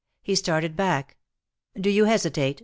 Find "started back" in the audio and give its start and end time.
0.33-1.15